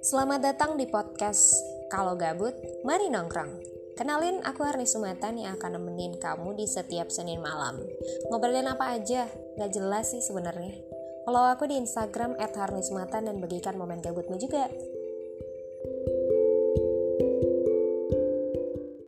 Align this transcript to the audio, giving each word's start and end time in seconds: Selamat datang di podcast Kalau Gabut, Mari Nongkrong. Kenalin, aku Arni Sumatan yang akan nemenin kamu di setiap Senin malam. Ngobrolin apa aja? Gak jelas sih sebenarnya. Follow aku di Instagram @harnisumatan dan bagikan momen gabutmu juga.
Selamat 0.00 0.40
datang 0.40 0.80
di 0.80 0.88
podcast 0.88 1.56
Kalau 1.92 2.16
Gabut, 2.16 2.56
Mari 2.82 3.12
Nongkrong. 3.12 3.60
Kenalin, 4.00 4.40
aku 4.40 4.64
Arni 4.64 4.88
Sumatan 4.88 5.36
yang 5.36 5.60
akan 5.60 5.76
nemenin 5.76 6.16
kamu 6.16 6.56
di 6.56 6.64
setiap 6.64 7.12
Senin 7.12 7.44
malam. 7.44 7.80
Ngobrolin 8.32 8.68
apa 8.68 8.96
aja? 8.96 9.28
Gak 9.60 9.70
jelas 9.76 10.16
sih 10.16 10.24
sebenarnya. 10.24 10.72
Follow 11.28 11.46
aku 11.52 11.68
di 11.68 11.76
Instagram 11.76 12.40
@harnisumatan 12.40 13.28
dan 13.28 13.36
bagikan 13.44 13.76
momen 13.76 14.00
gabutmu 14.00 14.40
juga. 14.40 14.72